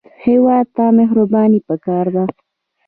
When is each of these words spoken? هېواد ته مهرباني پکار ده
هېواد 0.25 0.65
ته 0.75 0.83
مهرباني 0.97 1.59
پکار 1.67 2.05
ده 2.15 2.23